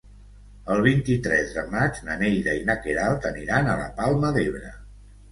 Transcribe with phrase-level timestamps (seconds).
[0.75, 4.63] El vint-i-tres de maig na Neida i na Queralt aniran a la Palma d'Ebre.